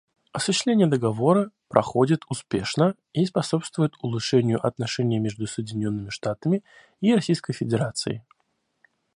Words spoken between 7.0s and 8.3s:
и Российской Федерацией.